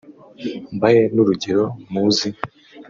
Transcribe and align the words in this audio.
Mbahe 0.75 1.01
n’urugero 1.13 1.63
muzi 1.93 2.27